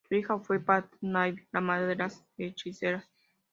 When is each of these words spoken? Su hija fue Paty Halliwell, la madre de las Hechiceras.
Su 0.09 0.15
hija 0.15 0.39
fue 0.39 0.59
Paty 0.59 0.97
Halliwell, 1.13 1.47
la 1.51 1.61
madre 1.61 1.85
de 1.85 1.95
las 1.95 2.25
Hechiceras. 2.35 3.07